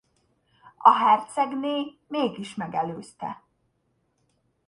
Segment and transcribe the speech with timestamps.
[0.77, 3.43] A hercegné mégis megelőzte.